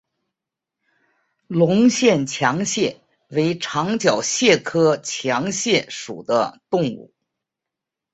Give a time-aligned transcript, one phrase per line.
[1.45, 7.13] 隆线强蟹为长脚蟹科强蟹属的动物。